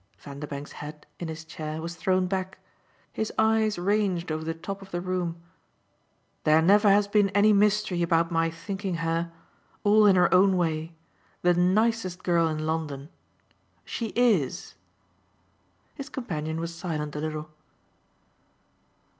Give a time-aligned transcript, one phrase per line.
[0.17, 2.57] Vanderbank's head, in his chair, was thrown back;
[3.13, 5.39] his eyes ranged over the top of the room.
[6.43, 9.31] "There never has been any mystery about my thinking her
[9.83, 10.95] all in her own way
[11.43, 13.09] the nicest girl in London.
[13.85, 14.73] She IS."
[15.93, 17.51] His companion was silent a little.